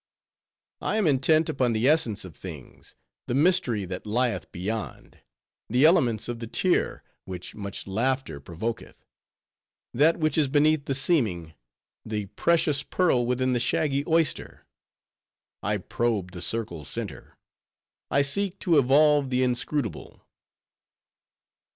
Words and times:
"I 0.81 0.97
am 0.97 1.05
intent 1.05 1.47
upon 1.47 1.73
the 1.73 1.87
essence 1.87 2.25
of 2.25 2.35
things; 2.35 2.95
the 3.27 3.35
mystery 3.35 3.85
that 3.85 4.07
lieth 4.07 4.51
beyond; 4.51 5.19
the 5.69 5.85
elements 5.85 6.27
of 6.27 6.39
the 6.39 6.47
tear 6.47 7.03
which 7.25 7.53
much 7.53 7.85
laughter 7.85 8.39
provoketh; 8.41 9.05
that 9.93 10.17
which 10.17 10.39
is 10.39 10.47
beneath 10.47 10.85
the 10.85 10.95
seeming; 10.95 11.53
the 12.03 12.25
precious 12.25 12.81
pearl 12.81 13.27
within 13.27 13.53
the 13.53 13.59
shaggy 13.59 14.03
oyster. 14.07 14.65
I 15.61 15.77
probe 15.77 16.31
the 16.31 16.41
circle's 16.41 16.87
center; 16.87 17.37
I 18.09 18.23
seek 18.23 18.57
to 18.61 18.79
evolve 18.79 19.29
the 19.29 19.43
inscrutable." 19.43 20.25